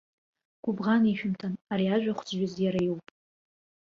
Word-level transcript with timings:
Гәыбӷан 0.63 1.03
ишәымҭан, 1.11 1.53
ари 1.71 1.93
ажәахә 1.95 2.23
зҩыз 2.27 2.53
иара 2.63 2.81
иоуп. 2.83 3.07